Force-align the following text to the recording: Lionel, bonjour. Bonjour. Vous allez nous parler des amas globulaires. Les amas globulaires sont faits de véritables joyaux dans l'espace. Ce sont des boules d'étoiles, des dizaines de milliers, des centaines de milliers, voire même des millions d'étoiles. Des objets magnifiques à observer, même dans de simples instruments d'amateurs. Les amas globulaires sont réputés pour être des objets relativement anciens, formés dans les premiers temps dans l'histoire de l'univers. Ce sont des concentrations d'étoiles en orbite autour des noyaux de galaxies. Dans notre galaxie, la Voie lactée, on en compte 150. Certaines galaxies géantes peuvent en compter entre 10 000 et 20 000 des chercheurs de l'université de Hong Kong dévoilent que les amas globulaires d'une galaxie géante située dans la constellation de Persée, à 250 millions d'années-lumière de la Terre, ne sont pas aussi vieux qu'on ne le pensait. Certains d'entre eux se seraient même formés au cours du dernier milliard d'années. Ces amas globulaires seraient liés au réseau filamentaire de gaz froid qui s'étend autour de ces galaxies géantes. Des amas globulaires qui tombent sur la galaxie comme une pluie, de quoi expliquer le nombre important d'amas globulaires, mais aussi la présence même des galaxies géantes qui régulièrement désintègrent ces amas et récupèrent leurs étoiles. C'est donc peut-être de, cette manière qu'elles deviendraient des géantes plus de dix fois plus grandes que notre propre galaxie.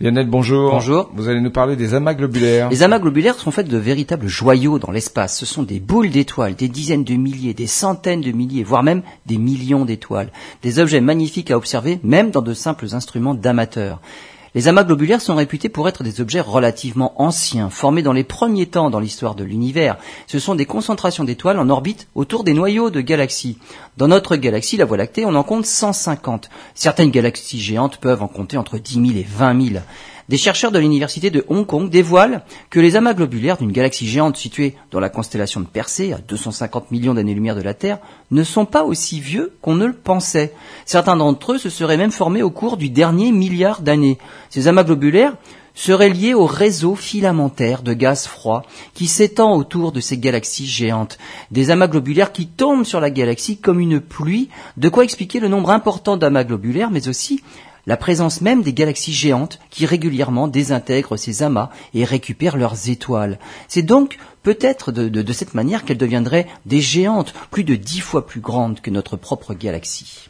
Lionel, 0.00 0.26
bonjour. 0.26 0.72
Bonjour. 0.72 1.08
Vous 1.14 1.28
allez 1.28 1.40
nous 1.40 1.52
parler 1.52 1.76
des 1.76 1.94
amas 1.94 2.14
globulaires. 2.14 2.68
Les 2.68 2.82
amas 2.82 2.98
globulaires 2.98 3.36
sont 3.36 3.52
faits 3.52 3.68
de 3.68 3.78
véritables 3.78 4.26
joyaux 4.26 4.80
dans 4.80 4.90
l'espace. 4.90 5.38
Ce 5.38 5.46
sont 5.46 5.62
des 5.62 5.78
boules 5.78 6.10
d'étoiles, 6.10 6.56
des 6.56 6.68
dizaines 6.68 7.04
de 7.04 7.14
milliers, 7.14 7.54
des 7.54 7.68
centaines 7.68 8.20
de 8.20 8.32
milliers, 8.32 8.64
voire 8.64 8.82
même 8.82 9.02
des 9.26 9.38
millions 9.38 9.84
d'étoiles. 9.84 10.30
Des 10.62 10.80
objets 10.80 11.00
magnifiques 11.00 11.52
à 11.52 11.56
observer, 11.56 12.00
même 12.02 12.32
dans 12.32 12.42
de 12.42 12.54
simples 12.54 12.86
instruments 12.92 13.34
d'amateurs. 13.34 14.00
Les 14.54 14.68
amas 14.68 14.84
globulaires 14.84 15.20
sont 15.20 15.34
réputés 15.34 15.68
pour 15.68 15.88
être 15.88 16.04
des 16.04 16.20
objets 16.20 16.40
relativement 16.40 17.20
anciens, 17.20 17.70
formés 17.70 18.02
dans 18.02 18.12
les 18.12 18.22
premiers 18.22 18.66
temps 18.66 18.88
dans 18.88 19.00
l'histoire 19.00 19.34
de 19.34 19.42
l'univers. 19.42 19.96
Ce 20.28 20.38
sont 20.38 20.54
des 20.54 20.64
concentrations 20.64 21.24
d'étoiles 21.24 21.58
en 21.58 21.68
orbite 21.70 22.06
autour 22.14 22.44
des 22.44 22.54
noyaux 22.54 22.90
de 22.90 23.00
galaxies. 23.00 23.58
Dans 23.96 24.06
notre 24.06 24.36
galaxie, 24.36 24.76
la 24.76 24.84
Voie 24.84 24.96
lactée, 24.96 25.26
on 25.26 25.34
en 25.34 25.42
compte 25.42 25.66
150. 25.66 26.50
Certaines 26.74 27.10
galaxies 27.10 27.58
géantes 27.58 27.96
peuvent 27.96 28.22
en 28.22 28.28
compter 28.28 28.56
entre 28.56 28.78
10 28.78 28.94
000 28.94 29.06
et 29.18 29.26
20 29.28 29.70
000 29.72 29.82
des 30.28 30.36
chercheurs 30.36 30.72
de 30.72 30.78
l'université 30.78 31.30
de 31.30 31.44
Hong 31.48 31.66
Kong 31.66 31.90
dévoilent 31.90 32.42
que 32.70 32.80
les 32.80 32.96
amas 32.96 33.14
globulaires 33.14 33.56
d'une 33.56 33.72
galaxie 33.72 34.06
géante 34.06 34.36
située 34.36 34.74
dans 34.90 35.00
la 35.00 35.08
constellation 35.08 35.60
de 35.60 35.66
Persée, 35.66 36.12
à 36.12 36.18
250 36.18 36.90
millions 36.90 37.14
d'années-lumière 37.14 37.56
de 37.56 37.62
la 37.62 37.74
Terre, 37.74 37.98
ne 38.30 38.42
sont 38.42 38.64
pas 38.64 38.84
aussi 38.84 39.20
vieux 39.20 39.52
qu'on 39.60 39.74
ne 39.74 39.86
le 39.86 39.92
pensait. 39.92 40.54
Certains 40.86 41.16
d'entre 41.16 41.52
eux 41.52 41.58
se 41.58 41.70
seraient 41.70 41.96
même 41.96 42.10
formés 42.12 42.42
au 42.42 42.50
cours 42.50 42.76
du 42.76 42.90
dernier 42.90 43.32
milliard 43.32 43.82
d'années. 43.82 44.18
Ces 44.50 44.68
amas 44.68 44.84
globulaires 44.84 45.34
seraient 45.74 46.08
liés 46.08 46.34
au 46.34 46.46
réseau 46.46 46.94
filamentaire 46.94 47.82
de 47.82 47.92
gaz 47.92 48.26
froid 48.26 48.62
qui 48.94 49.06
s'étend 49.06 49.56
autour 49.56 49.92
de 49.92 50.00
ces 50.00 50.16
galaxies 50.16 50.66
géantes. 50.66 51.18
Des 51.50 51.70
amas 51.70 51.88
globulaires 51.88 52.32
qui 52.32 52.46
tombent 52.46 52.84
sur 52.84 53.00
la 53.00 53.10
galaxie 53.10 53.58
comme 53.58 53.80
une 53.80 54.00
pluie, 54.00 54.48
de 54.76 54.88
quoi 54.88 55.04
expliquer 55.04 55.40
le 55.40 55.48
nombre 55.48 55.70
important 55.70 56.16
d'amas 56.16 56.44
globulaires, 56.44 56.90
mais 56.90 57.08
aussi 57.08 57.42
la 57.86 57.96
présence 57.96 58.40
même 58.40 58.62
des 58.62 58.72
galaxies 58.72 59.12
géantes 59.12 59.58
qui 59.70 59.86
régulièrement 59.86 60.48
désintègrent 60.48 61.16
ces 61.16 61.42
amas 61.42 61.70
et 61.92 62.04
récupèrent 62.04 62.56
leurs 62.56 62.88
étoiles. 62.88 63.38
C'est 63.68 63.82
donc 63.82 64.18
peut-être 64.42 64.92
de, 64.92 65.32
cette 65.32 65.54
manière 65.54 65.84
qu'elles 65.84 65.98
deviendraient 65.98 66.46
des 66.66 66.80
géantes 66.80 67.34
plus 67.50 67.64
de 67.64 67.74
dix 67.74 68.00
fois 68.00 68.26
plus 68.26 68.40
grandes 68.40 68.80
que 68.80 68.90
notre 68.90 69.16
propre 69.16 69.54
galaxie. 69.54 70.28